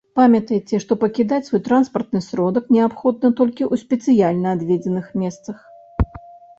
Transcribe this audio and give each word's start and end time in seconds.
Памятайце, 0.19 0.79
што 0.85 0.97
пакідаць 1.03 1.39
свой 1.49 1.61
транспартны 1.67 2.23
сродак 2.29 2.73
неабходна 2.79 3.33
толькі 3.43 3.63
ў 3.73 3.75
спецыяльна 3.85 4.47
адведзеных 4.59 5.17
месцах. 5.25 5.57